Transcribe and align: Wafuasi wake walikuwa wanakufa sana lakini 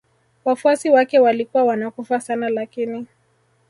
Wafuasi 0.45 0.89
wake 0.89 1.19
walikuwa 1.19 1.63
wanakufa 1.63 2.21
sana 2.21 2.49
lakini 2.49 3.07